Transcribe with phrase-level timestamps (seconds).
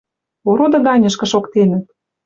[0.49, 1.85] Ороды ганьышкы шоктенӹт.